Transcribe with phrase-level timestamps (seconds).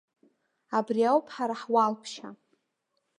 [0.77, 2.29] Абриоуп ҳара ҳуалԥшьа.